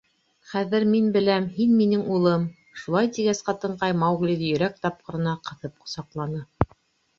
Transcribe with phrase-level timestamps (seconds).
[0.51, 2.47] —Хәҙер мин беләм, һин— минең улым,—
[2.81, 6.45] шулай тигәс, ҡатынҡай Мауглиҙы йөрәк тапҡырына ҡыҫып ҡосаҡланы.